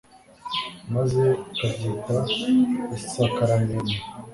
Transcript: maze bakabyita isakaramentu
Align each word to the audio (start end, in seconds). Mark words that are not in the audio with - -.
maze 0.93 1.23
bakabyita 1.59 2.17
isakaramentu 2.97 3.97